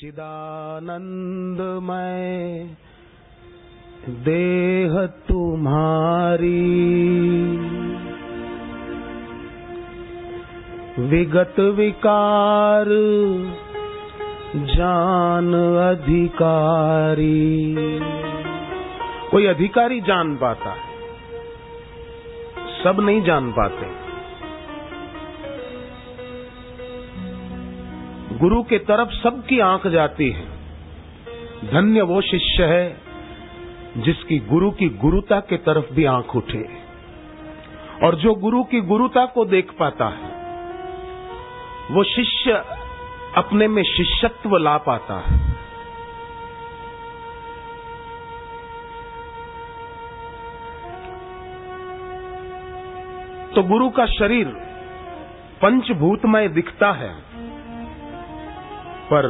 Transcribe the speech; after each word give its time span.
चिदानंदमय 0.00 0.98
देह 4.08 5.06
तुम्हारी। 5.06 6.66
विगत 10.98 11.60
विकार, 11.60 12.86
जान 14.56 15.54
अधिकारी। 15.92 17.74
कोई 19.30 19.46
अधिकारी 19.46 20.00
जान 20.00 20.36
पाता 20.36 20.70
है, 20.70 20.82
सब 22.84 23.00
नहीं 23.00 23.22
जान 23.22 23.52
पाते। 23.52 24.05
गुरु 28.36 28.62
के 28.62 28.78
तरफ़ 28.78 29.08
सबकी 29.08 29.60
आँख 29.60 29.86
जाती 29.86 30.30
है। 30.30 30.46
धन्य 31.72 32.02
वो 32.02 32.20
शिष्य 32.20 32.64
है 32.64 33.00
जिसकी 33.96 34.38
गुरु 34.38 34.70
की 34.70 34.88
गुरुता 34.88 35.40
के 35.40 35.56
तरफ़ 35.56 35.92
भी 35.92 36.04
आँख 36.04 36.36
उठे। 36.36 36.68
और 38.02 38.14
जो 38.14 38.34
गुरु 38.34 38.64
की 38.64 38.80
गुरुता 38.80 39.26
को 39.26 39.44
देख 39.44 39.72
पाता 39.78 40.08
है, 40.08 40.30
वो 41.90 42.04
शिष्य 42.04 42.52
अपने 43.36 43.68
में 43.68 43.82
शिष्यत्व 43.82 44.56
ला 44.56 44.78
पाता 44.78 45.14
है। 45.14 45.56
तो 53.54 53.62
गुरु 53.62 53.90
का 53.90 54.06
शरीर 54.06 54.46
पंचभूतमय 55.62 56.48
दिखता 56.48 56.92
है। 56.92 57.25
पर 59.06 59.26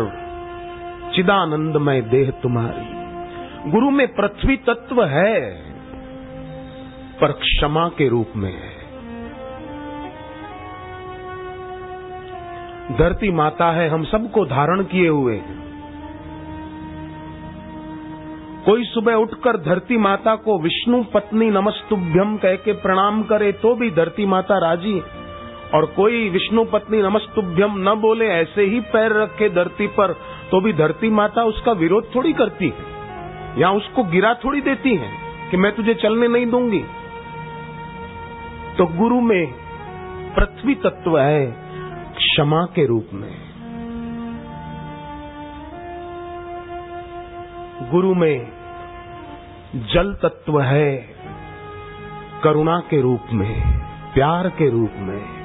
चिदानंदमय 1.14 2.00
देह 2.10 2.30
तुम्हारी। 2.42 3.70
गुरु 3.70 3.90
में 3.90 4.06
पृथ्वी 4.14 4.56
तत्व 4.66 5.02
है, 5.04 5.34
पर 7.20 7.32
क्षमा 7.32 7.88
के 7.88 8.09
रूप 8.09 8.32
में 8.36 8.52
है। 8.52 8.74
धरती 12.98 13.30
माता 13.32 13.70
है, 13.70 13.88
हम 13.88 14.04
सबको 14.04 14.45
धारण 14.46 14.82
किए 14.84 15.09
हुए 15.09 15.40
कोई 18.66 18.84
सुबह 18.84 19.14
उठकर 19.14 19.56
धरती 19.56 19.96
माता 19.96 20.34
को, 20.36 20.58
विष्णु 20.58 21.02
पत्नी 21.04 21.51
नमस्तुभ्यम 21.51 22.36
कह 22.36 22.54
के 22.56 22.73
प्रणाम 22.73 23.23
करे 23.23 23.51
तो 23.52 23.74
भी 23.74 23.90
धरती 23.90 24.26
माता 24.26 24.58
राज़ी 24.58 24.95
और 25.74 25.86
कोई 25.86 26.28
विष्णु 26.30 26.64
पत्नी 26.64 27.02
नमस्तुभ्यम 27.02 27.74
न 27.78 27.95
बोले 27.95 28.26
ऐसे 28.30 28.64
ही 28.64 28.80
पैर 28.92 29.12
रखे 29.12 29.48
धरती 29.48 29.86
पर 29.86 30.12
तो 30.50 30.60
भी 30.60 30.73
धरती 30.73 31.08
माता 31.10 31.45
उसका 31.45 31.73
विरोध 31.73 32.14
थोड़ी 32.14 32.32
करती 32.32 32.68
है, 32.68 32.84
या 33.60 33.70
उसको 33.70 34.04
गिरा 34.04 34.34
थोड़ी 34.34 34.60
देती 34.60 34.95
है 34.96 35.10
कि 35.50 35.56
मैं 35.56 35.74
तुझे 35.76 35.95
चलने 35.95 36.28
नहीं 36.28 36.46
दूँगी। 36.46 36.82
तो 38.78 38.86
गुरु 38.96 39.20
में 39.20 39.46
पृथ्वी 40.34 40.74
तत्व 40.74 41.18
है 41.18 41.46
क्षमा 42.16 42.64
के 42.74 42.86
रूप 42.86 43.10
में। 43.12 43.34
गुरु 47.90 48.14
में 48.14 48.46
जल 49.92 50.12
तत्व 50.14 50.60
है 50.62 50.96
करुणा 52.45 52.78
के 52.80 53.01
रूप 53.01 53.32
में, 53.32 53.80
प्यार 54.14 54.48
के 54.48 54.70
रूप 54.70 54.92
में। 54.98 55.35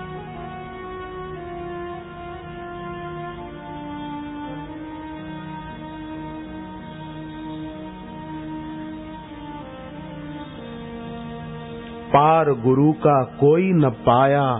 पार 12.14 12.50
गुरु 12.50 12.92
का 12.92 13.24
कोई 13.24 13.74
न 13.74 13.90
पाया, 13.90 14.56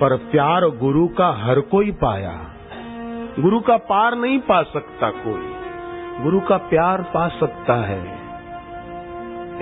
पर 0.00 0.16
प्यार 0.16 0.62
गुरु 0.64 1.08
का 1.08 1.30
हर 1.30 1.60
कोई 1.60 1.90
पाया। 1.90 2.44
गुरु 3.40 3.60
का 3.60 3.76
पार 3.76 4.16
नहीं 4.16 4.38
पा 4.38 4.62
सकता 4.62 5.10
कोई, 5.10 5.54
गुरु 6.22 6.40
का 6.40 6.56
प्यार 6.56 7.02
पा 7.02 7.28
सकता 7.28 7.74
है। 7.74 8.02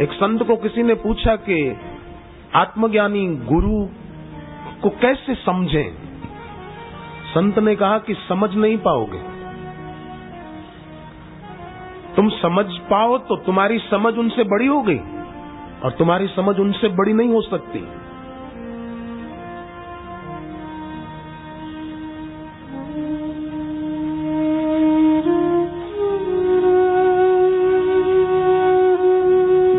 एक 0.01 0.13
संत 0.13 0.43
को 0.43 0.57
किसी 0.57 0.83
ने 0.83 0.95
पूछा 0.95 1.37
कि, 1.37 1.77
आत्मज्ञानी 2.55 3.27
गुरु 3.27 3.89
को 4.83 4.89
कैसे 4.89 5.35
समझें? 5.35 5.95
संत 7.35 7.59
ने 7.59 7.77
कहा 7.77 7.99
कि, 7.99 8.15
समझ 8.15 8.55
नहीं 8.55 8.79
पाओगे। 8.79 9.41
तुम 12.17 12.29
समझ 12.29 12.67
पाओ 12.67 13.19
तो 13.19 13.37
तुम्हारी 13.37 13.79
समझ 13.79 14.15
उनसे 14.15 14.45
बड़ी 14.45 14.67
हो 14.67 14.83
गई। 14.83 15.01
और 15.85 15.91
तुम्हारी 15.91 16.27
समझ 16.27 16.57
उनसे 16.59 16.89
बड़ी 16.89 17.13
नहीं 17.13 17.29
हो 17.29 17.41
सकती। 17.41 17.79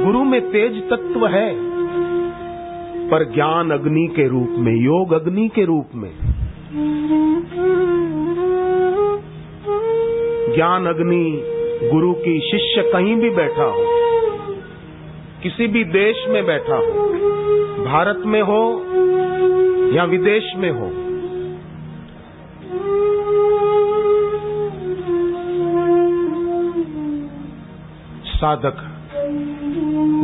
गुरु 0.06 0.24
में 0.24 0.42
तेज 0.52 0.90
तत्व 0.90 1.28
है, 1.28 1.56
पर 3.10 3.24
ज्ञान 3.34 3.72
अग्नि 3.72 4.08
के 4.16 4.28
रूप 4.28 4.50
में, 4.50 4.74
योग 4.74 5.14
अग्नि 5.14 5.48
के 5.48 5.66
रूप 5.66 5.90
में। 5.96 6.12
ज्ञान 10.56 10.86
अग्नि 10.86 11.42
गुरु 11.92 12.14
की 12.14 12.40
शिष्य 12.52 12.92
कहीं 12.92 13.16
भी 13.16 13.30
बैठा 13.30 13.64
हो। 13.64 14.11
किसी 15.44 15.68
भी 15.68 15.84
देश 15.84 16.26
में 16.30 16.46
बैठा 16.46 16.76
हो, 16.78 17.06
भारत 17.86 18.24
में 18.26 18.42
हो 18.42 18.64
या 19.96 20.04
विदेश 20.04 20.52
में 20.58 20.70
हो, 20.72 20.90
साधक 28.32 28.84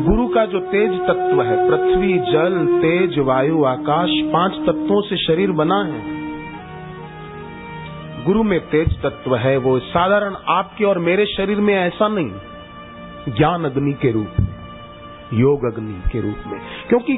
गुरु 0.05 0.27
का 0.27 0.45
जो 0.45 0.59
तेज 0.67 0.93
तत्व 1.01 1.41
है, 1.41 1.57
पृथ्वी, 1.69 2.13
जल, 2.31 2.55
तेज, 2.81 3.19
वायु, 3.19 3.63
आकाश, 3.65 4.09
पाँच 4.33 4.59
तत्वों 4.65 5.01
से 5.01 5.17
शरीर 5.17 5.51
बना 5.51 5.83
है, 5.83 6.01
गुरु 8.25 8.43
में 8.43 8.59
तेज 8.69 8.97
तत्व 9.01 9.35
है, 9.35 9.57
वो 9.57 9.77
साधारण 9.79 10.35
आपके 10.49 10.85
और 10.85 10.99
मेरे 10.99 11.25
शरीर 11.25 11.61
में 11.61 11.73
ऐसा 11.75 12.07
नहीं, 12.07 13.33
ज्ञान 13.37 13.65
अग्नि 13.65 13.93
के 13.93 14.11
रूप 14.11 14.36
योग 15.33 15.73
अग्नि 15.73 16.09
के 16.09 16.21
रूप 16.21 16.43
में। 16.47 16.61
क्योंकि 16.89 17.13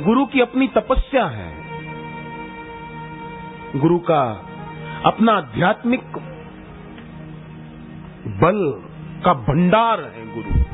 गुरु 0.00 0.26
की 0.26 0.40
अपनी 0.40 0.68
तपस्या 0.68 1.26
है। 1.26 1.64
गुरु 3.76 3.98
का 3.98 4.46
अपना 5.04 5.32
आध्यात्मिक 5.32 6.02
बल 8.26 8.82
का 9.24 9.34
भंडार 9.34 10.00
है 10.00 10.34
गुरु। 10.34 10.64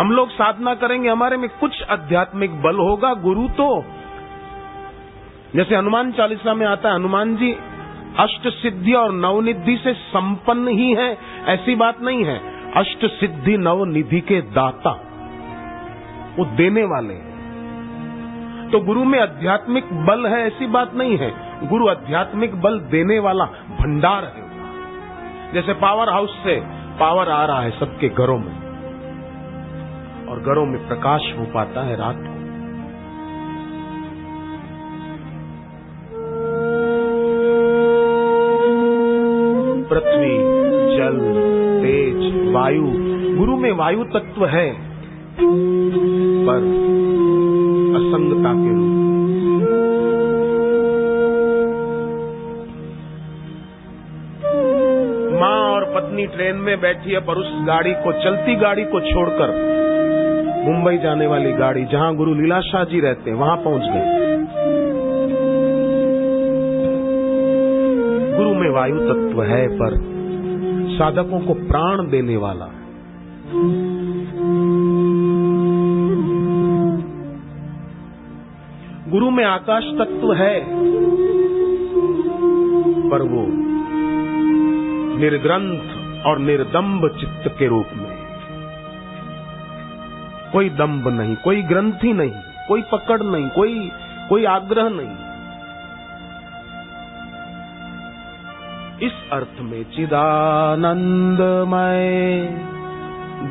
हम 0.00 0.10
लोग 0.10 0.30
साधना 0.30 0.74
करेंगे, 0.74 1.08
हमारे 1.08 1.36
में 1.36 1.50
कुछ 1.60 1.82
आध्यात्मिक 1.82 2.62
बल 2.62 2.76
होगा। 2.76 3.14
गुरु 3.14 3.48
तो 3.48 3.84
जैसे 5.56 5.76
हनुमान 5.76 6.12
चालीसा 6.12 6.54
में 6.54 6.66
आता 6.66 6.88
है, 6.88 6.94
हनुमान 6.94 7.36
जी 7.36 7.56
अष्ट 8.18 8.48
सिद्धि 8.48 8.92
और 8.92 9.12
नवनिधि 9.12 9.76
से 9.76 9.94
संपन्न 9.94 10.68
ही 10.68 10.94
है, 10.94 11.18
ऐसी 11.46 11.74
बात 11.74 12.00
नहीं 12.00 12.24
है। 12.24 12.40
अष्ट 12.72 13.06
सिद्धि 13.06 13.58
नवनिधि 13.58 14.20
के 14.20 14.40
दाता। 14.40 15.11
वो 16.38 16.44
देने 16.44 16.84
वाले 16.84 17.14
हैं। 17.14 17.32
तो 18.72 18.80
गुरु 18.80 19.04
में 19.04 19.20
आध्यात्मिक 19.20 19.84
बल 19.92 20.26
है, 20.26 20.46
ऐसी 20.46 20.66
बात 20.66 20.94
नहीं 20.94 21.18
है। 21.18 21.52
गुरु 21.68 21.88
आध्यात्मिक 21.88 22.62
बल 22.62 22.80
देने 22.80 23.18
वाला 23.18 23.44
भंडार 23.80 24.24
है। 24.24 24.52
जैसे 25.52 25.72
पावर 25.72 26.08
हाउस 26.08 26.30
से 26.44 26.60
पावर 27.00 27.28
आ 27.28 27.44
रहा 27.44 27.60
है 27.60 27.70
सबके 27.70 28.08
घरों 28.08 28.38
में। 28.38 28.62
और 30.26 30.40
घरों 30.40 30.66
में 30.66 30.88
प्रकाश 30.88 31.34
हो 31.38 31.44
पाता 31.44 31.82
है 31.82 31.96
रात 31.96 32.16
को। 32.16 32.42
पृथ्वी, 39.88 40.38
जल, 40.96 41.18
तेज, 41.82 42.48
वायु। 42.54 42.82
गुरु 43.36 43.56
में 43.56 43.72
वायु 43.72 44.04
तत्व 44.04 44.46
है। 44.46 44.92
पर 46.42 46.66
असंगता 47.96 48.52
के 48.54 48.70
रूप 48.70 49.00
माँ। 55.40 55.58
और 55.66 55.84
पत्नी 55.94 56.26
ट्रेन 56.28 56.56
में 56.58 56.80
बैठी 56.80 57.10
है 57.10 57.20
पर 57.20 57.38
उस 57.38 57.52
गाड़ी 57.66 57.92
को, 57.96 58.12
चलती 58.22 58.54
गाड़ी 58.56 58.84
को 58.86 59.00
छोड़कर 59.02 59.54
मुंबई 60.64 60.96
जाने 60.98 61.26
वाली 61.26 61.52
गाड़ी, 61.54 61.84
जहाँ 61.84 62.14
गुरु 62.16 62.34
लीलाशाह 62.34 62.84
जी 62.84 63.00
रहते 63.00 63.30
हैं, 63.30 63.36
वहाँ 63.38 63.56
पहुँच 63.58 63.82
गए 63.84 64.20
गुरु 68.36 68.54
में 68.54 68.70
वायु 68.70 68.98
तत्व 69.02 69.42
है, 69.44 69.66
पर 69.78 69.96
साधकों 70.92 71.40
को 71.40 71.54
प्राण 71.64 72.08
देने 72.10 72.36
वाला 72.38 72.64
है। 72.66 73.81
गुरु 79.12 79.30
में 79.30 79.44
आकाश 79.44 79.84
तत्व 79.84 80.32
है, 80.32 80.64
पर 83.10 83.22
वो 83.22 83.46
निर्ग्रंथ 85.18 85.80
और 86.26 86.38
निर्दम्ब 86.38 87.08
चित्त 87.08 87.54
के 87.58 87.66
रूप 87.66 87.86
में 87.96 88.16
कोई 90.52 90.70
दम्ब 90.70 91.08
नहीं, 91.08 91.36
कोई 91.36 91.62
ग्रंथि 91.62 92.12
नहीं, 92.12 92.32
कोई 92.68 92.82
पकड़ 92.82 93.22
नहीं, 93.22 93.48
कोई 93.48 93.90
कोई 94.28 94.44
आग्रह 94.44 94.88
नहीं। 94.88 95.32
इस 99.08 99.12
अर्थ 99.32 99.60
में 99.60 99.82
चिदानंद 99.82 101.36
चिदानंदमय 101.36 102.58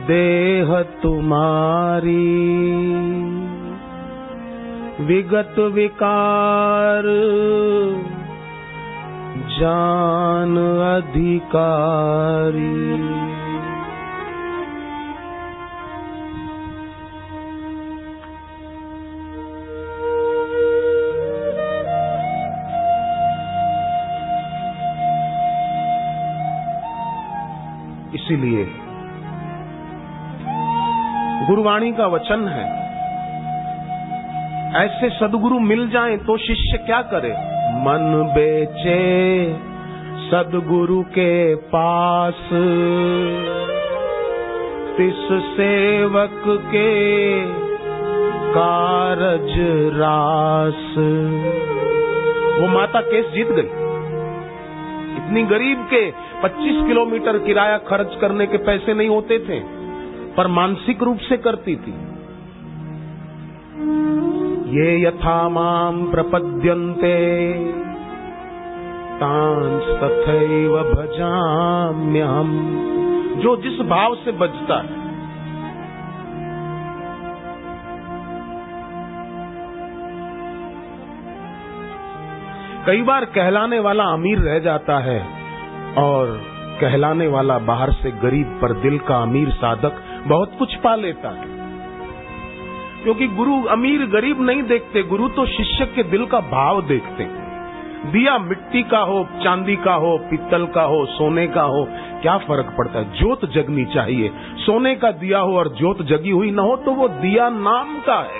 देह 0.07 0.81
तुम्हारी। 0.81 3.40
विगत 5.01 5.55
विकार 5.59 7.03
जान 9.59 10.57
अधिकारी। 10.87 12.67
इसीलिए 28.15 28.65
गुरुवाणी 31.47 31.91
का 31.91 32.07
वचन 32.07 32.47
है 32.47 32.80
ऐसे 34.75 35.09
सदगुरु 35.09 35.59
मिल 35.59 35.89
जाएँ 35.89 36.17
तो 36.17 36.37
शिष्य 36.37 36.77
क्या 36.77 37.01
करे? 37.01 37.29
मन 37.81 38.33
बेचे 38.35 39.53
सदगुरु 40.31 41.01
के 41.01 41.55
पास। 41.55 42.33
तिस 44.97 45.27
सेवक 45.31 46.43
के 46.47 47.41
कारज 48.51 49.55
रास। 49.97 50.95
वो 52.59 52.67
माता 52.67 53.01
केस 53.01 53.25
जीत 53.25 53.47
गई। 53.47 53.69
इतनी 55.17 55.43
गरीब 55.43 55.77
के 55.77 56.11
25 56.43 56.87
किलोमीटर 56.87 57.37
किराया 57.37 57.77
खर्च 57.77 58.17
करने 58.21 58.47
के 58.47 58.57
पैसे 58.57 58.93
नहीं 58.93 59.09
होते 59.09 59.39
थे, 59.39 59.59
पर 60.33 60.47
मानसिक 60.47 61.03
रूप 61.03 61.17
से 61.17 61.37
करती 61.37 61.75
थी। 61.75 61.93
ये 64.71 65.07
यथा 65.07 65.49
माम 65.49 66.11
प्रपद्यन्ते। 66.11 67.53
तथैव 70.01 70.77
भजाम्यहम। 70.77 72.51
जो 73.37 73.57
जिस 73.57 73.79
भाव 73.87 74.15
से 74.15 74.31
बजता 74.31 74.81
है। 74.81 75.01
कई 82.85 83.01
बार 83.01 83.25
कहलाने 83.25 83.79
वाला 83.79 84.03
अमीर 84.03 84.39
रह 84.39 84.59
जाता 84.59 84.99
है 84.99 85.27
और 85.97 86.41
कहलाने 86.81 87.27
वाला 87.27 87.59
बाहर 87.59 87.91
से 87.91 88.11
गरीब 88.11 88.59
पर 88.61 88.73
दिल 88.73 88.99
का 88.99 89.17
अमीर 89.17 89.49
साधक 89.49 89.93
बहुत 90.27 90.51
कुछ 90.59 90.75
पा 90.75 90.95
लेता 90.95 91.29
है। 91.29 91.60
क्योंकि 93.03 93.27
गुरु 93.27 93.63
अमीर 93.63 94.05
गरीब 94.05 94.41
नहीं 94.41 94.63
देखते, 94.63 95.03
गुरु 95.03 95.29
तो 95.29 95.45
शिष्य 95.45 95.85
के 95.85 96.03
दिल 96.03 96.25
का 96.25 96.39
भाव 96.39 96.81
देखते। 96.81 97.41
दिया 98.11 98.37
मिट्टी 98.37 98.83
का 98.83 98.99
हो, 98.99 99.27
चांदी 99.43 99.75
का 99.75 99.93
हो, 99.93 100.17
पीतल 100.17 100.65
का 100.65 100.81
हो, 100.81 101.05
सोने 101.05 101.47
का 101.47 101.61
हो, 101.61 101.87
क्या 102.21 102.37
फ़र्क 102.37 102.75
पड़ता 102.77 102.99
है? 102.99 103.17
ज्योत 103.17 103.45
जगनी 103.45 103.85
चाहिए। 103.85 104.31
सोने 104.35 104.95
का 104.95 105.11
दिया 105.11 105.39
हो 105.39 105.57
और 105.57 105.67
ज्योत 105.67 106.01
जगी 106.01 106.29
हुई 106.29 106.51
ना 106.51 106.61
हो 106.61 106.75
तो 106.75 106.91
वो 106.91 107.07
दिया 107.07 107.49
नाम 107.49 107.99
का 107.99 108.19
है। 108.19 108.39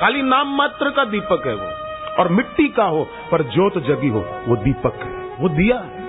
खाली 0.00 0.22
नाम 0.22 0.56
मात्र 0.56 0.90
का 0.90 1.04
दीपक 1.04 1.42
है 1.46 1.54
वो। 1.54 1.84
और 2.22 2.28
मिट्टी 2.28 2.68
का 2.68 2.84
हो, 2.84 3.08
पर 3.32 3.42
ज्योत 3.42 3.78
जगी 3.78 4.08
हो, 4.08 4.20
वो 4.48 4.56
दीपक 4.56 4.94
है। 4.94 5.36
वो 5.40 5.48
दिया 5.48 5.78
है। 5.78 6.04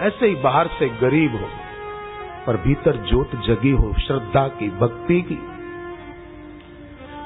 ऐसे 0.00 0.26
ही 0.26 0.34
बाहर 0.34 0.66
से 0.66 0.88
गरीब 0.88 1.32
हो, 1.32 1.48
पर 2.46 2.56
भीतर 2.56 2.96
ज्योत 3.08 3.30
जगी 3.34 3.70
हो, 3.70 3.94
श्रद्धा 4.06 4.48
की, 4.48 4.68
भक्ति 4.68 5.22
की। 5.22 5.55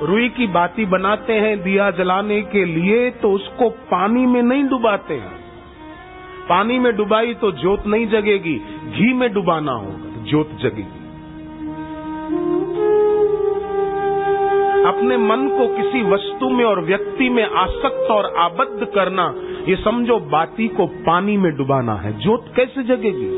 रुई 0.02 0.28
की 0.28 0.46
बाती 0.46 0.84
बनाते 0.86 1.32
हैं 1.32 1.56
दिया 1.62 1.90
जलाने 1.90 2.40
के 2.42 2.64
लिए 2.64 3.10
तो 3.10 3.32
उसको 3.32 3.68
पानी 3.70 4.26
में 4.26 4.42
नहीं 4.42 4.62
डुबाते 4.64 5.14
हैं। 5.14 5.38
पानी 6.48 6.78
में 6.78 6.96
डुबाई 6.96 7.34
तो 7.34 7.50
जोत 7.54 7.86
नहीं 7.86 8.06
जगेगी, 8.08 8.54
घी 8.88 9.12
में 9.12 9.32
डुबाना 9.32 9.72
होगा 9.72 10.14
तो 10.14 10.24
जोत 10.24 10.56
जगेगी। 10.62 10.98
अपने 14.86 15.16
मन 15.16 15.46
को 15.48 15.66
किसी 15.76 16.02
वस्तु 16.02 16.48
में 16.50 16.64
और 16.64 16.80
व्यक्ति 16.80 17.28
में 17.28 17.44
आसक्त 17.44 18.10
और 18.10 18.32
आबद्ध 18.38 18.86
करना, 18.94 19.32
ये 19.68 19.76
समझो 19.76 20.18
बाती 20.30 20.68
को 20.68 20.86
पानी 20.86 21.36
में 21.36 21.52
डुबाना 21.56 21.94
है 21.94 22.12
जोत 22.18 22.52
कैसे 22.56 22.82
जगेगी? 22.84 23.28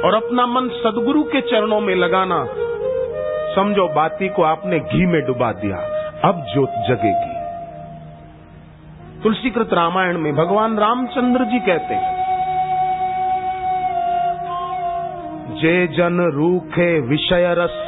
और 0.00 0.14
अपना 0.14 0.46
मन 0.46 0.68
सदगुरु 0.76 1.22
के 1.22 1.40
चरणों 1.40 1.80
में 1.80 1.94
लगाना 1.94 2.36
समझो 3.54 3.86
बाती 3.88 4.28
को 4.28 4.42
आपने 4.42 4.78
घी 4.80 5.06
में 5.06 5.20
डुबा 5.26 5.50
दिया, 5.54 5.76
अब 6.24 6.44
जोत 6.48 6.72
जगेगी। 6.88 7.36
तुलसीकृत 9.22 9.72
रामायण 9.72 10.18
में 10.18 10.34
भगवान 10.36 10.78
रामचंद्र 10.78 11.44
जी 11.44 11.58
कहते 11.60 11.94
हैं, 11.94 12.16
जे 15.54 15.76
जन 15.88 16.20
रूखे 16.34 16.88
विषय 17.00 17.54
रस 17.58 17.78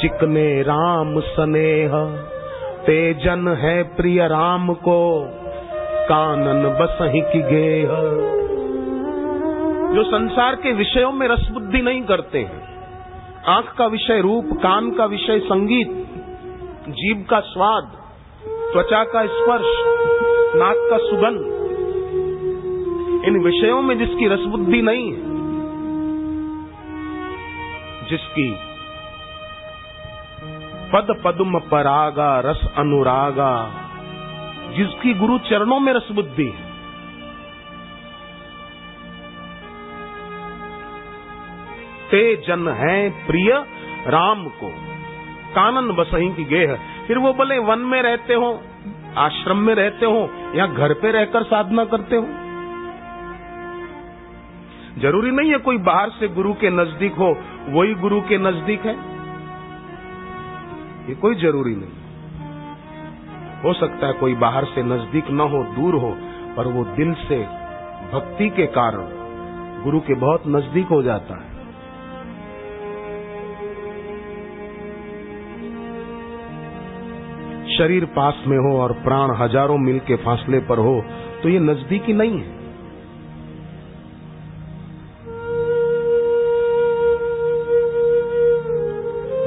चिकने 0.00 0.62
राम 0.62 1.20
स्नेह, 1.20 1.94
ते 2.86 2.98
जन 3.14 3.48
है 3.60 3.82
प्रिय 3.96 4.26
राम 4.28 4.72
को, 4.82 5.00
कानन 6.08 6.62
बसही 6.80 7.20
की 7.22 7.42
गेह। 7.42 7.92
जो 9.94 10.02
संसार 10.04 10.56
के 10.56 10.72
विषयों 10.74 11.12
में 11.12 11.26
रस 11.28 11.48
बुद्धि 11.52 11.80
नहीं 11.80 12.02
करते 12.04 12.38
हैं 12.40 12.65
आँख 13.48 13.74
का 13.78 13.86
विषय 13.86 14.20
रूप, 14.20 14.48
कान 14.52 14.90
का 14.90 15.04
विषय 15.04 15.38
संगीत 15.38 15.90
जीव 16.88 17.24
का 17.30 17.40
स्वाद, 17.40 17.84
त्वचा 18.72 19.02
का 19.04 19.22
स्पर्श, 19.26 19.68
नाक 20.56 20.76
का 20.90 20.98
सुगंध। 20.98 21.44
इन 23.24 23.38
विषयों 23.44 23.82
में 23.82 23.98
जिसकी 23.98 24.28
रसबुद्धि 24.28 24.82
नहीं 24.82 25.06
है, 25.12 25.22
जिसकी 28.08 28.48
पद 30.92 31.16
पद्म 31.24 31.60
परागा, 31.60 32.40
रस 32.40 32.68
अनुरागा, 32.76 33.54
जिसकी 34.76 35.14
गुरु 35.14 35.38
चरणों 35.38 35.80
में 35.80 35.92
रसबुद्धि 35.92 36.48
है 36.48 36.65
ते 42.10 42.36
जन 42.36 42.68
है 42.68 43.26
प्रिय 43.26 43.52
राम 44.06 44.48
को। 44.48 44.68
कानन 45.54 45.92
बसही 45.92 46.28
की 46.34 46.44
गेह। 46.44 46.78
फिर 47.06 47.18
वो 47.18 47.32
बोले, 47.32 47.58
वन 47.58 47.78
में 47.78 48.02
रहते 48.02 48.34
हो, 48.34 48.62
आश्रम 49.16 49.56
में 49.56 49.74
रहते 49.74 50.06
हो, 50.06 50.30
या 50.54 50.66
घर 50.66 50.92
पे 50.92 51.10
रहकर 51.10 51.42
साधना 51.42 51.84
करते 51.84 52.16
हो? 52.16 52.26
ज़रूरी 55.00 55.30
नहीं 55.30 55.50
है 55.50 55.58
कोई 55.58 55.78
बाहर 55.78 56.10
से 56.10 56.28
गुरु 56.28 56.52
के 56.52 56.70
नज़दीक 56.70 57.14
हो, 57.14 57.36
वही 57.68 57.94
गुरु 57.94 58.20
के 58.20 58.38
नज़दीक 58.38 58.86
है। 58.86 58.94
ये 61.08 61.14
कोई 61.14 61.34
ज़रूरी 61.34 61.74
नहीं। 61.74 62.06
हो 63.64 63.72
सकता 63.72 64.06
है 64.06 64.12
कोई 64.12 64.34
बाहर 64.34 64.64
से 64.64 64.82
नज़दीक 64.82 65.30
न 65.30 65.40
हो, 65.40 65.64
दूर 65.64 65.94
हो, 65.94 66.16
पर 66.56 66.66
वो 66.66 66.84
दिल 66.84 67.14
से, 67.14 67.38
भक्ति 68.12 68.50
के 68.50 68.66
कारण 68.66 69.08
गुरु 69.82 70.00
के 70.00 70.14
बहुत 70.14 70.42
नज़दीक 70.46 70.86
हो 70.86 71.02
जाता 71.02 71.34
है। 71.34 71.55
शरीर 77.78 78.04
पास 78.12 78.42
में 78.46 78.58
हो 78.58 78.76
और 78.80 78.92
प्राण 79.04 79.34
हज़ारों 79.36 79.78
मील 79.78 79.98
के 80.00 80.16
फासले 80.16 80.60
पर 80.60 80.78
हो 80.80 80.94
तो 81.42 81.48
ये 81.48 81.58
नजदीकी 81.60 82.12
नहीं 82.12 82.38
है। 82.38 82.54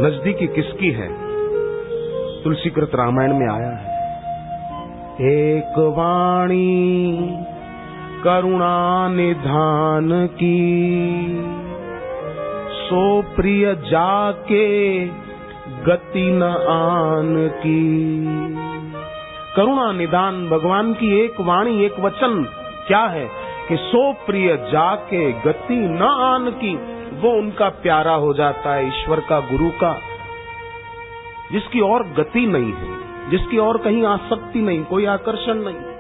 नजदीकी 0.02 0.48
किसकी 0.48 0.92
है? 0.92 1.08
तुलसीकृत 2.44 2.92
रामायण 2.96 3.34
में 3.34 3.48
आया 3.48 3.72
है। 3.72 3.88
एक 5.22 5.80
वाणी, 5.98 6.68
करुणा 8.24 9.08
निधान 9.10 10.10
की, 10.34 10.60
सो 12.80 13.02
प्रिय 13.36 13.66
जाके 13.86 14.68
गति 15.70 16.32
न 16.32 16.44
आन 16.70 17.48
की। 17.48 17.80
करुणा 19.56 19.92
निदान 19.92 20.50
भगवान 20.50 20.94
की 20.94 21.20
एक 21.20 21.42
वाणी, 21.42 21.86
एक 21.86 22.00
वचन 22.00 22.44
क्या 22.88 23.00
है 23.00 23.30
कि 23.70 23.78
सो 23.78 24.14
प्रिय 24.14 24.58
जाके 24.72 25.32
गति 25.32 25.76
न 25.76 26.02
आन 26.02 26.50
की, 26.50 26.76
वो 27.20 27.32
उनका 27.32 27.70
प्यारा 27.70 28.14
हो 28.14 28.34
जाता 28.34 28.74
है 28.74 28.88
ईश्वर 28.88 29.20
का 29.20 29.40
गुरु 29.40 29.70
का, 29.70 29.98
जिसकी 31.52 31.80
और 31.80 32.04
गति 32.04 32.46
नहीं 32.48 32.74
है, 32.74 32.98
जिसकी 33.30 33.58
और 33.58 33.78
कहीं 33.78 34.06
आसक्ति 34.06 34.60
नहीं, 34.60 34.84
कोई 34.84 35.06
आकर्षण 35.06 35.54
नहीं। 35.54 35.99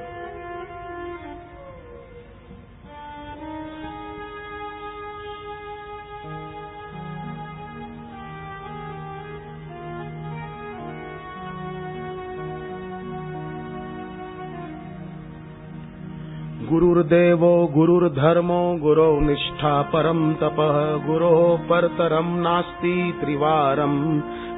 गुरुर्देवो 17.00 17.68
गुरुर्धर्मो 17.68 18.78
गुरो 18.82 19.20
निष्ठा 19.20 19.82
परम 19.82 20.34
तपः, 20.34 20.78
गुरो 21.08 21.60
परतरम 21.70 22.26
नास्ति 22.38 23.14
त्रिवारम 23.22 23.94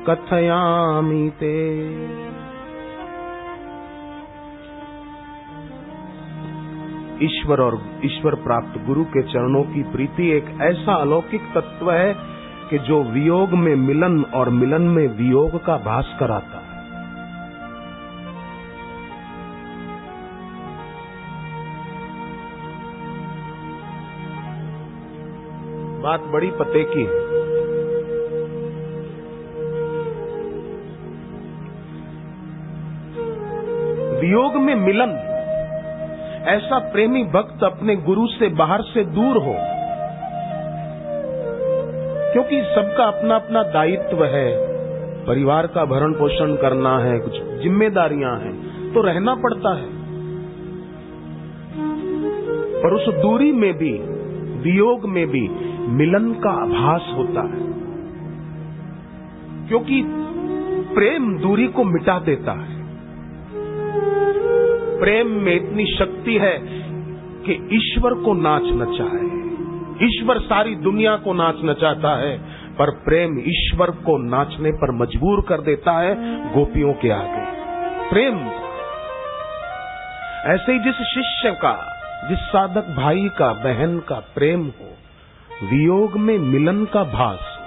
कथयामि 0.08 1.30
ते। 1.40 1.52
ईश्वर 7.26 7.62
और 7.62 7.80
ईश्वर 8.06 8.36
प्राप्त 8.36 8.82
गुरु 8.86 9.04
के 9.04 9.24
चरणों 9.24 9.64
की 9.64 9.84
प्रीति 9.84 10.32
एक 10.32 10.50
ऐसा 10.62 10.96
अलौकिक 10.96 11.42
तत्व 11.56 11.92
है 11.92 12.14
कि 12.70 12.80
जो 12.80 13.04
वियोग 13.04 13.54
में 13.54 13.76
मिलन 13.76 14.22
और 14.24 14.50
मिलन 14.50 14.90
में 14.90 15.08
वियोग 15.08 15.64
का 15.66 15.78
भास 15.78 16.18
कराता 16.20 16.61
बात 26.12 26.32
बड़ी 26.32 26.52
पते 26.56 26.84
की 26.86 27.04
है। 27.04 27.20
वियोग 34.22 34.56
में 34.62 34.74
मिलन, 34.78 35.12
ऐसा 36.50 36.80
प्रेमी 36.92 37.24
भक्त 37.34 37.64
अपने 37.64 37.96
गुरु 38.04 38.26
से 38.30 38.50
बाहर 38.56 38.82
से 38.84 39.04
दूर 39.12 39.38
हो, 39.38 39.56
क्योंकि 42.34 42.62
सबका 42.68 43.06
अपना 43.06 43.36
अपना 43.36 43.64
दायित्व 43.72 44.24
है, 44.26 44.48
परिवार 45.26 45.68
का 45.68 45.86
भरण 45.86 46.14
पोषण 46.14 46.56
करना 46.56 46.98
है, 47.00 47.18
कुछ 47.20 47.42
जिम्मेदारियाँ 47.64 48.38
हैं 48.40 48.54
तो 48.94 49.02
रहना 49.02 49.36
पड़ता 49.38 49.74
है। 49.76 49.90
पर 52.82 52.94
उस 52.94 53.08
दूरी 53.16 53.52
में 53.54 53.74
भी, 53.74 53.92
वियोग 54.64 55.06
में 55.10 55.26
भी 55.28 55.48
मिलन 55.90 56.32
का 56.34 56.52
आभास 56.64 57.14
होता 57.14 57.42
है, 57.42 57.70
क्योंकि 59.68 60.02
प्रेम 60.96 61.38
दूरी 61.38 61.68
को 61.68 61.84
मिटा 61.84 62.18
देता 62.20 62.52
है। 62.52 62.80
प्रेम 65.00 65.28
में 65.42 65.54
इतनी 65.56 65.86
शक्ति 65.96 66.38
है 66.38 66.58
कि 67.46 67.54
ईश्वर 67.74 68.14
को 68.24 68.34
नाच 68.34 68.68
नचाए 68.76 69.30
ईश्वर 70.04 70.40
सारी 70.40 70.76
दुनिया 70.76 71.16
को 71.16 71.34
नाच 71.34 71.56
नचाता 71.66 72.16
है, 72.18 72.38
पर 72.76 72.90
प्रेम 73.06 73.40
ईश्वर 73.48 73.92
को 73.92 74.18
नाचने 74.20 74.72
पर 74.72 74.92
मजबूर 74.92 75.42
कर 75.42 75.62
देता 75.62 75.98
है 76.00 76.16
गोपियों 76.54 76.94
के 76.94 77.10
आगे। 77.10 77.46
प्रेम 78.10 78.40
ऐसे 80.54 80.74
ही 80.74 80.80
जिस 80.80 81.02
शिष्य 81.08 81.52
का, 81.62 81.74
जिस 82.30 82.40
साधक 82.48 82.96
भाई 82.98 83.28
का, 83.38 83.52
बहन 83.54 84.00
का 84.00 84.20
प्रेम 84.36 84.62
हो 84.62 84.90
वियोग 85.64 86.18
में 86.18 86.38
मिलन 86.38 86.86
का 86.86 87.04
भास। 87.04 87.58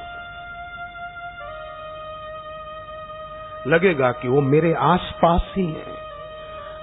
लगेगा 3.67 4.13
कि 4.13 4.29
वो 4.29 4.41
मेरे 4.41 4.75
आसपास 4.75 5.53
ही 5.57 5.67
है। 5.67 5.95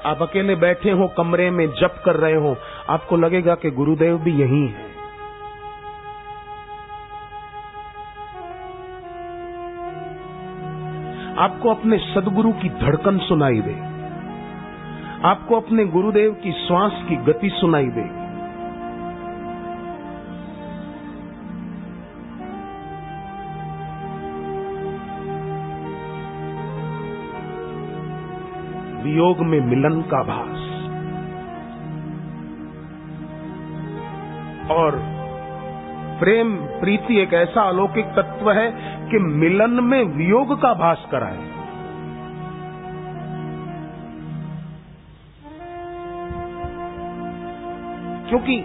आप 0.06 0.22
अकेले 0.22 0.56
बैठे 0.56 0.91
हो, 0.91 1.08
कमरे 1.08 1.51
में 1.51 1.68
जप 1.68 2.01
कर 2.06 2.15
रहे 2.15 2.36
हो, 2.36 2.58
आपको 2.89 3.18
लगेगा 3.18 3.56
कि 3.56 3.72
गुरुदेव 3.72 4.18
भी 4.18 4.32
यहीं 4.32 4.68
है। 4.68 4.91
आपको 11.38 11.70
अपने 11.70 11.98
सदगुरु 11.98 12.51
की 12.51 12.70
धड़कन 12.70 13.18
सुनाई 13.18 13.62
दे। 13.62 13.91
आपको 15.27 15.56
अपने 15.56 15.86
गुरुदेव 15.86 16.32
की 16.34 16.51
श्वास 16.51 16.91
की 17.10 17.15
गति 17.15 17.50
सुनाई 17.50 17.88
दे। 17.88 18.21
वियोग 29.03 29.39
में 29.39 29.62
मिलन 29.62 30.01
का 30.01 30.24
भास। 30.24 30.67
और 34.72 35.00
प्रेम, 36.20 36.55
प्रीति 36.55 37.22
एक 37.22 37.34
ऐसा 37.34 37.62
अलौकिक 37.62 38.05
तत्व 38.05 38.51
है 38.51 38.72
कि 39.12 39.17
मिलन 39.17 39.84
में 39.84 40.03
वियोग 40.03 40.62
का 40.62 40.74
भास 40.74 41.08
कराए। 41.12 41.51
क्योंकि 48.29 48.62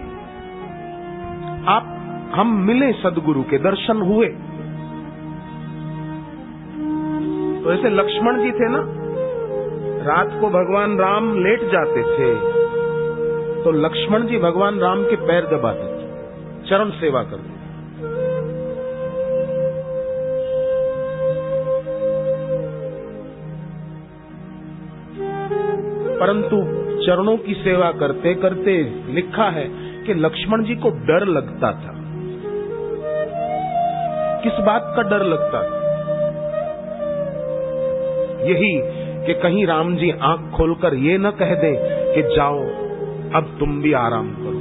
आप, 1.67 1.93
हम 2.35 2.47
मिले 2.47 2.91
सदगुरु 2.93 3.43
के 3.43 3.57
दर्शन 3.57 3.97
हुए। 3.97 4.27
तो 7.63 7.73
ऐसे 7.73 7.89
लक्ष्मण 7.89 8.41
जी 8.41 8.51
थे 8.51 8.69
ना 8.69 9.06
रात 10.01 10.37
को 10.41 10.49
भगवान 10.49 10.97
राम 10.97 11.33
लेट 11.43 11.63
जाते 11.71 12.01
थे 12.03 12.33
तो 13.63 13.71
लक्ष्मण 13.77 14.25
जी 14.27 14.37
भगवान 14.39 14.79
राम 14.79 15.03
के 15.03 15.15
पैर 15.27 15.45
दबाते 15.47 15.87
थे। 15.93 16.05
चरण 16.69 16.89
सेवा 16.99 17.23
करते 17.23 17.55
परंतु 26.19 26.57
चरणों 27.01 27.37
की 27.37 27.53
सेवा 27.53 27.91
करते 27.91 28.33
करते 28.35 28.73
लिखा 29.13 29.49
है 29.49 29.65
कि 30.03 30.13
लक्ष्मण 30.13 30.63
जी 30.63 30.75
को 30.75 30.89
डर 31.07 31.25
लगता 31.27 31.71
था। 31.73 31.91
किस 34.43 34.59
बात 34.65 34.93
का 34.95 35.03
डर 35.09 35.23
लगता 35.25 35.61
था? 35.63 35.75
यही 38.43 38.71
कि 39.27 39.33
कहीं 39.33 39.65
राम 39.65 39.95
जी 39.95 40.11
आँख 40.11 40.51
खोलकर 40.57 40.93
ये 40.93 41.17
न 41.17 41.31
कह 41.31 41.53
दे 41.55 41.71
कि 42.15 42.35
जाओ, 42.35 42.59
अब 43.35 43.55
तुम 43.59 43.81
भी 43.81 43.93
आराम 43.93 44.27
करो। 44.31 44.57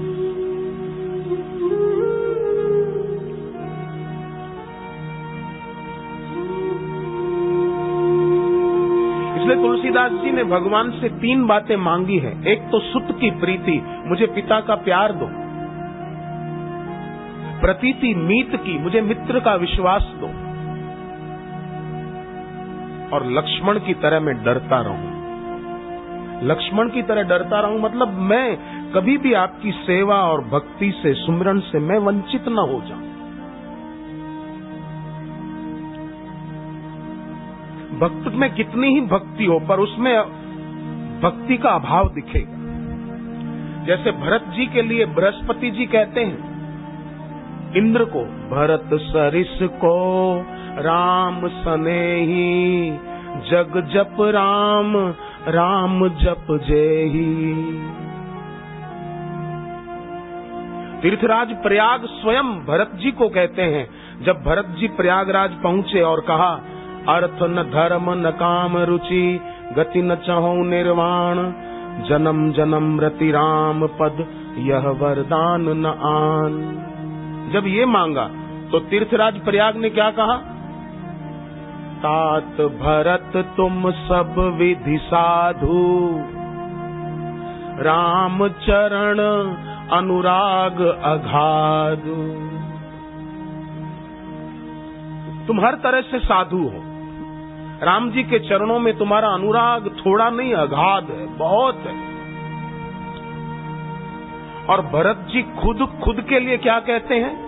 इसलिए 9.37 9.56
तुलसीदास 9.56 10.12
जी 10.12 10.30
ने 10.30 10.44
भगवान 10.44 10.90
से 10.90 11.08
तीन 11.08 11.46
बातें 11.46 11.76
मांगी 11.76 12.18
हैं। 12.18 12.46
एक 12.46 12.62
तो 12.62 12.80
सुत 12.80 13.18
की 13.20 13.30
प्रीति, 13.30 13.82
मुझे 14.06 14.26
पिता 14.26 14.61
का 14.61 14.75
प्यार 14.75 15.12
दो। 15.12 15.28
प्रतीति 17.61 18.14
मीत 18.14 18.56
की, 18.56 18.78
मुझे 18.78 19.00
मित्र 19.00 19.40
का 19.40 19.54
विश्वास 19.54 20.02
दो। 20.02 20.46
और 23.13 23.27
लक्ष्मण 23.27 23.79
की 23.79 23.95
तरह 23.95 24.21
मैं 24.21 24.35
डरता 24.45 24.81
रहूँ। 24.81 25.15
लक्ष्मण 26.43 26.89
की 26.89 27.03
तरह 27.03 27.23
डरता 27.23 27.61
रहूँ 27.61 27.81
मतलब 27.81 28.09
मैं 28.09 28.57
कभी 28.93 29.17
भी 29.19 29.33
आपकी 29.33 29.73
सेवा 29.73 30.17
और 30.17 30.41
भक्ति 30.45 30.91
से, 31.03 31.13
सुमरण 31.15 31.61
से 31.61 31.79
मैं 31.79 31.99
वंचित 31.99 32.49
न 32.49 32.59
हो 32.59 32.81
जाऊँ। 32.87 33.05
भक्त 37.99 38.35
में 38.35 38.55
कितनी 38.55 38.89
ही 38.95 39.01
भक्ति 39.01 39.45
हो, 39.45 39.59
पर 39.59 39.81
उसमें 39.81 40.15
भक्ति 41.21 41.57
का 41.57 41.71
अभाव 41.71 42.09
दिखेगा। 42.09 42.57
जैसे 43.87 44.13
भरत 44.13 44.45
जी 44.57 44.67
के 44.67 44.83
लिए 44.83 45.07
बृहस्पति 45.07 45.71
जी 45.71 45.87
कहते 45.87 46.21
हैं, 46.21 47.73
इंद्र 47.77 48.05
को, 48.05 48.21
भरत 48.51 48.91
सरिस 48.95 49.59
को 49.63 49.95
राम 50.78 51.47
सने 51.49 52.00
ही 52.23 52.90
जग 53.50 53.76
जप 53.92 54.16
राम 54.35 54.97
राम 55.49 56.09
जप 56.09 56.47
जे 56.68 56.85
ही 57.04 57.26
तीर्थराज 61.02 61.52
प्रयाग 61.62 62.04
स्वयं 62.06 62.52
भरत 62.66 62.90
जी 62.95 63.11
को 63.11 63.28
कहते 63.28 63.62
हैं। 63.62 63.87
जब 64.25 64.42
भरत 64.42 64.66
जी 64.78 64.88
प्रयागराज 64.88 65.50
पहुँचे 65.62 66.00
और 66.00 66.21
कहा, 66.21 66.50
अर्थ 67.09 67.42
न 67.42 67.62
धर्म 67.62 68.11
न 68.18 68.30
काम 68.30 68.76
रुचि, 68.76 69.40
गति 69.76 70.02
न 70.02 70.14
चहो 70.16 70.54
निर्वाण, 70.64 71.37
जन्म 72.09 72.50
जन्म 72.52 73.00
रति 73.00 73.30
राम 73.30 73.87
पद, 73.87 74.26
यह 74.59 74.88
वरदान 75.00 75.68
न 75.76 75.87
आन। 75.87 76.59
जब 77.52 77.66
ये 77.66 77.87
मांगा 77.87 78.28
तो 78.73 78.78
तीर्थराज 78.78 79.40
प्रयाग 79.45 79.76
ने 79.76 79.90
क्या 79.90 80.11
कहा? 80.11 80.37
तात 82.07 82.61
भरत 82.61 83.55
तुम 83.57 83.91
सब 83.91 84.57
विधि 84.59 84.99
साधु। 84.99 86.19
राम 87.83 88.49
चरण 88.49 89.19
अनुराग 89.97 90.81
अघाध। 91.05 92.05
तुम 95.47 95.61
हर 95.61 95.75
तरह 95.75 96.01
से 96.01 96.19
साधु 96.19 96.57
हो। 96.57 96.83
राम 97.87 98.11
जी 98.11 98.23
के 98.23 98.39
चरणों 98.39 98.79
में 98.79 98.99
तुम्हारा 98.99 99.29
अनुराग 99.29 99.89
थोड़ा 99.89 100.31
नहीं 100.31 100.55
अगाध 100.55 101.11
है, 101.11 101.27
बहुत 101.27 101.77
है। 101.77 101.97
और 104.67 104.81
भरत 104.81 105.17
जी 105.17 105.43
खुद 105.43 106.01
खुद 106.05 106.21
के 106.21 106.41
लिए 106.41 106.57
क्या 106.57 106.81
कहते 106.81 107.15
हैं? 107.15 107.47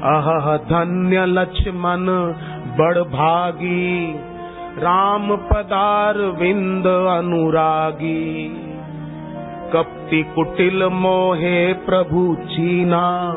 अह 0.00 0.56
धन्य 0.56 1.26
लक्ष्मण 1.26 2.06
बड़ 2.66 2.98
भागी 2.98 4.14
राम 4.78 5.36
पदार 5.36 6.18
विंद 6.18 6.86
अनुरागी। 6.86 8.56
कपटी 9.72 10.22
कुटिल 10.22 10.84
मोहे 10.84 11.72
प्रभु 11.72 12.36
चीना। 12.40 13.34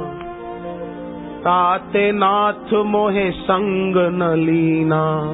ताते 1.39 2.11
नाथ 2.11 2.73
मोहे 2.73 3.31
संग 3.31 3.95
न 3.97 4.37
लीना। 4.37 5.33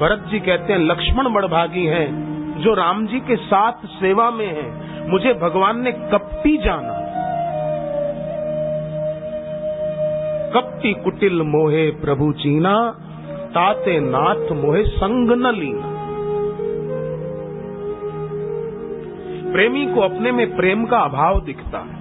भरत 0.00 0.24
जी 0.30 0.40
कहते 0.40 0.72
हैं, 0.72 0.80
लक्ष्मण 0.80 1.32
बड़भागी 1.32 1.86
हैं, 1.86 2.38
जो 2.60 2.74
राम 2.74 3.06
जी 3.06 3.20
के 3.20 3.36
साथ 3.36 3.72
सेवा 3.86 4.30
में 4.30 4.46
है, 4.46 4.88
मुझे 5.10 5.34
भगवान 5.34 5.80
ने 5.80 5.92
कपटी 5.92 6.58
जाना। 6.58 7.07
कपटी 10.54 10.92
कुटिल 10.92 11.42
मोहे 11.42 11.90
प्रभु 11.90 12.32
चीना, 12.32 12.90
ताते 13.54 14.00
नाथ 14.00 14.52
मोहे 14.52 14.82
संग 14.82 15.30
न 15.30 15.52
लीना। 15.54 15.98
प्रेमी 19.52 19.86
को 19.86 20.00
अपने 20.00 20.32
में 20.32 20.56
प्रेम 20.56 20.86
का 20.86 20.98
अभाव 20.98 21.40
दिखता 21.40 21.78
है। 21.78 21.98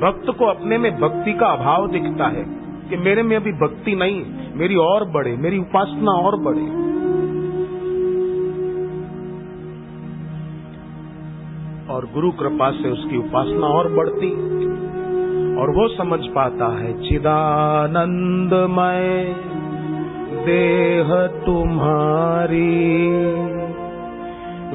भक्त 0.00 0.38
को 0.38 0.44
अपने 0.44 0.78
में 0.78 1.00
भक्ति 1.00 1.32
का 1.32 1.46
अभाव 1.46 1.88
दिखता 1.88 2.26
है 2.26 2.44
कि 2.90 2.96
मेरे 2.96 3.22
में 3.22 3.36
अभी 3.36 3.52
भक्ति 3.52 3.96
नहीं, 3.96 4.24
मेरी 4.54 4.76
और 4.76 5.04
बढ़े, 5.04 5.36
मेरी 5.36 5.58
उपासना 5.58 6.12
और 6.12 6.36
बढ़े। 6.36 6.86
और 11.94 12.04
गुरु 12.04 12.30
कृपा 12.30 12.70
से 12.70 12.90
उसकी 12.90 13.16
उपासना 13.16 13.66
और 13.66 13.92
बढ़ती। 13.92 14.56
और 15.58 15.70
वो 15.70 15.88
समझ 15.88 16.26
पाता 16.26 16.78
है, 16.78 17.08
चिदानंदमय 17.08 19.34
देह 20.46 21.26
तुम्हारी 21.46 23.06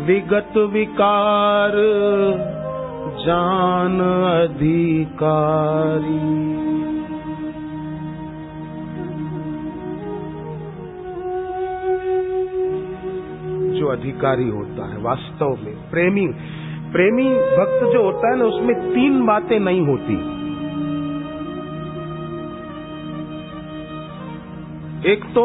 विगत 0.01 0.57
विकार 0.57 1.71
जान 3.25 4.01
अधिकारी। 4.45 6.41
जो 13.79 13.87
अधिकारी 13.87 14.49
होता 14.49 14.91
है 14.91 15.01
वास्तव 15.01 15.45
में, 15.45 15.91
प्रेमी 15.91 16.33
प्रेमी 16.91 17.29
भक्त 17.29 17.93
जो 17.93 18.03
होता 18.03 18.31
है 18.31 18.39
ना, 18.39 18.45
उसमें 18.45 18.93
तीन 18.93 19.25
बातें 19.25 19.59
नहीं 19.59 19.81
होती। 19.81 20.30
एक 25.05 25.23
तो 25.25 25.43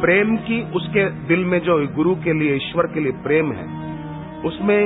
प्रेम 0.00 0.36
की 0.36 0.60
उसके 0.72 1.04
दिल 1.26 1.44
में 1.44 1.58
जो 1.60 1.76
गुरु 1.94 2.14
के 2.14 2.32
लिए, 2.32 2.54
ईश्वर 2.56 2.86
के 2.86 3.00
लिए 3.00 3.12
प्रेम 3.22 3.52
है, 3.52 3.66
उसमें 4.42 4.80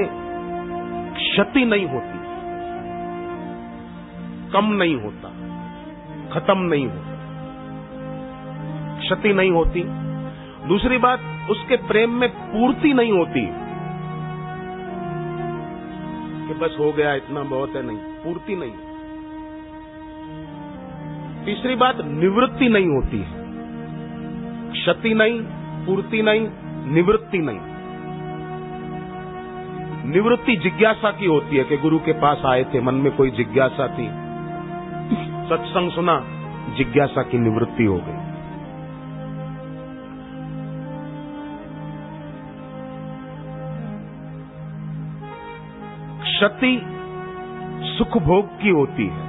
क्षति 1.14 1.64
नहीं 1.64 1.86
होती, 1.86 2.18
कम 4.52 4.72
नहीं 4.72 4.96
होता, 4.96 5.28
खत्म 6.34 6.58
नहीं 6.64 6.86
होता, 6.86 7.16
क्षति 8.98 9.32
नहीं 9.32 9.50
होती। 9.50 9.84
दूसरी 10.68 10.98
बात, 10.98 11.20
उसके 11.50 11.76
प्रेम 11.86 12.10
में 12.10 12.28
पूर्ति 12.30 12.92
नहीं 12.92 13.12
होती 13.12 13.46
कि 16.48 16.58
बस 16.60 16.76
हो 16.80 16.92
गया, 16.92 17.14
इतना 17.14 17.42
बहुत 17.42 17.76
है, 17.76 17.86
नहीं, 17.86 17.96
पूर्ति 17.96 18.56
नहीं 18.56 18.87
तीसरी 21.48 21.74
बात, 21.74 21.96
निवृत्ति 22.00 22.68
नहीं 22.68 22.86
होती 22.86 23.18
है। 23.18 23.30
क्षति 24.72 25.14
नहीं, 25.14 25.40
पूर्ति 25.86 26.22
नहीं, 26.22 26.48
निवृत्ति 26.94 27.38
नहीं। 27.38 27.58
निवृत्ति 30.12 30.56
जिज्ञासा 30.56 31.10
की 31.10 31.26
होती 31.26 31.56
है 31.56 31.64
कि 31.64 31.76
गुरु 31.76 31.98
के 31.98 32.12
पास 32.12 32.42
आए 32.46 32.64
थे, 32.64 32.80
मन 32.80 32.94
में 32.94 33.12
कोई 33.12 33.30
जिज्ञासा 33.30 33.88
थी। 33.88 34.06
सत्संग 35.48 35.90
सुना, 35.90 36.24
जिज्ञासा 36.76 37.22
की 37.22 37.38
निवृत्ति 37.38 37.84
हो 37.84 38.02
गई। 38.06 38.28
क्षति 46.22 46.82
सुख 47.98 48.22
भोग 48.22 48.46
की 48.62 48.68
होती 48.68 49.06
है। 49.06 49.27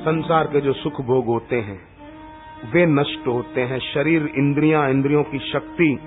संसार 0.00 0.44
के 0.44 0.60
जो 0.60 0.72
सुख 0.72 1.00
भोग 1.00 1.26
होते 1.26 1.56
हैं, 1.60 1.80
वे 2.72 2.86
नष्ट 2.86 3.26
होते 3.26 3.60
हैं। 3.60 3.78
शरीर 3.78 4.32
इंद्रियाँ, 4.36 4.90
इंद्रियों 4.90 5.22
की 5.22 5.38
शक्ति, 5.38 5.98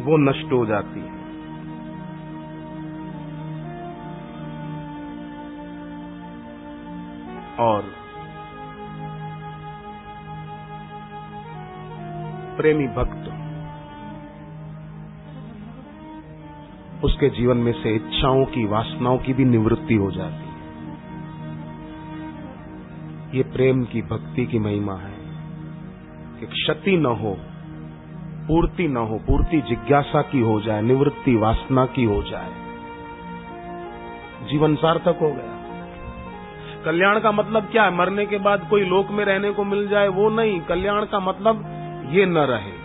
वो 0.00 0.16
नष्ट 0.16 0.52
हो 0.52 0.66
जाती 0.66 1.00
है। 1.00 1.18
और 7.60 7.82
प्रेमी 12.56 12.86
भक्त 12.86 13.34
उसके 17.04 17.28
जीवन 17.28 17.56
में 17.56 17.72
से 17.72 17.94
इच्छाओं 17.94 18.44
की, 18.44 18.66
वासनाओं 18.66 19.18
की 19.18 19.32
भी 19.32 19.44
निवृत्ति 19.44 19.94
हो 19.94 20.10
जाती 20.10 20.42
है। 20.42 20.47
ये 23.34 23.42
प्रेम 23.42 23.84
की 23.84 24.02
भक्ति 24.02 24.46
की 24.46 24.58
महिमा 24.58 24.94
है। 24.94 25.18
कि 26.40 26.46
क्षति 26.46 26.96
न 26.96 27.06
हो, 27.06 27.36
पूर्ति 28.48 28.88
न 28.88 28.96
हो, 28.96 29.18
पूर्ति 29.18 29.60
जिज्ञासा 29.60 30.22
की 30.22 30.40
हो 30.40 30.60
जाए, 30.60 30.82
निवृत्ति 30.82 31.36
वासना 31.36 31.86
की 31.86 32.04
हो 32.04 32.22
जाए। 32.22 32.50
जीवन 34.50 34.74
सार्थक 34.74 35.18
हो 35.22 35.32
गया। 35.32 35.58
कल्याण 36.84 37.20
का 37.20 37.32
मतलब 37.32 37.62
क्या 37.62 37.84
है? 37.84 37.94
मरने 37.94 38.26
के 38.26 38.38
बाद 38.38 38.66
कोई 38.70 38.84
लोक 38.84 39.10
में 39.10 39.24
रहने 39.24 39.50
को 39.50 39.64
मिल 39.64 39.88
जाए 39.88 40.08
वो 40.08 40.30
नहीं। 40.30 40.60
कल्याण 40.60 41.04
का 41.04 41.20
मतलब 41.20 41.64
ये 42.10 42.26
न 42.26 42.38
रहे। 42.38 42.77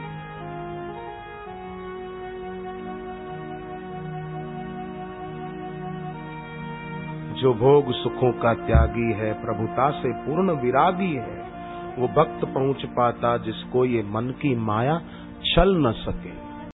जो 7.44 7.54
भोग 7.54 7.92
सुखों 7.92 8.32
का 8.32 8.54
त्यागी 8.54 9.14
है, 9.14 9.34
प्रभुता 9.34 9.90
से 9.90 10.12
पूर्ण 10.14 10.52
विरागी 10.52 11.14
है, 11.14 11.42
वो 12.00 12.08
भक्त 12.08 12.46
पहुँच 12.46 12.86
पाता 12.86 13.38
जिसको 13.38 13.86
ये 13.86 14.04
मन 14.04 14.30
की 14.42 14.56
माया 14.56 15.02
छल 15.46 15.76
न 15.88 15.92
सके। 15.92 16.43